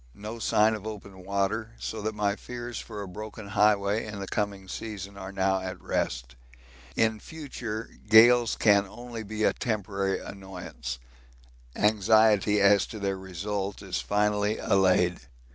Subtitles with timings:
[0.15, 4.25] No sign of open water, so that my fears for a broken highway in the
[4.25, 6.35] coming season are now at rest.
[6.95, 10.97] In future gales can only be a temporary annoyance
[11.75, 15.19] anxiety as to their result is finally allayed.